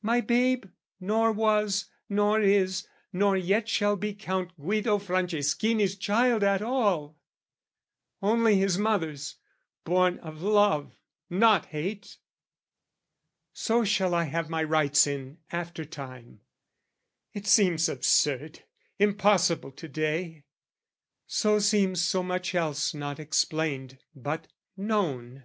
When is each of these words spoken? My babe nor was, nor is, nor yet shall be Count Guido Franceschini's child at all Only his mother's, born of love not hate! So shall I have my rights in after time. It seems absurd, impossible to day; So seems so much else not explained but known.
My 0.00 0.20
babe 0.20 0.66
nor 1.00 1.32
was, 1.32 1.86
nor 2.08 2.40
is, 2.40 2.86
nor 3.12 3.36
yet 3.36 3.68
shall 3.68 3.96
be 3.96 4.14
Count 4.14 4.52
Guido 4.56 4.96
Franceschini's 5.00 5.96
child 5.96 6.44
at 6.44 6.62
all 6.62 7.18
Only 8.22 8.54
his 8.54 8.78
mother's, 8.78 9.34
born 9.82 10.18
of 10.20 10.40
love 10.40 10.94
not 11.28 11.66
hate! 11.66 12.18
So 13.52 13.82
shall 13.82 14.14
I 14.14 14.22
have 14.22 14.48
my 14.48 14.62
rights 14.62 15.08
in 15.08 15.38
after 15.50 15.84
time. 15.84 16.42
It 17.34 17.48
seems 17.48 17.88
absurd, 17.88 18.62
impossible 19.00 19.72
to 19.72 19.88
day; 19.88 20.44
So 21.26 21.58
seems 21.58 22.00
so 22.02 22.22
much 22.22 22.54
else 22.54 22.94
not 22.94 23.18
explained 23.18 23.98
but 24.14 24.46
known. 24.76 25.42